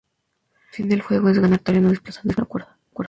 [0.65, 2.75] El fin del juego es ganar terreno desplazando la cuerda.